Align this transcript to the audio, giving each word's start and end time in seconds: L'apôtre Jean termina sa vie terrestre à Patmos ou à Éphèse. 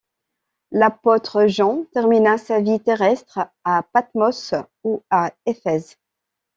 L'apôtre 0.71 1.45
Jean 1.45 1.83
termina 1.93 2.39
sa 2.39 2.59
vie 2.59 2.79
terrestre 2.79 3.51
à 3.63 3.83
Patmos 3.83 4.55
ou 4.83 5.03
à 5.11 5.31
Éphèse. 5.45 5.95